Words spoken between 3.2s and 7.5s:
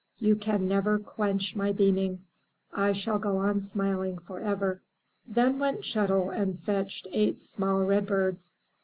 on smiling forever." Then went Chet'l and fetched eight